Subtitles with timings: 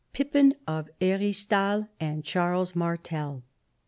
[0.13, 3.43] PIPPIN OF HERISTAL AND CHARLES MARTEL.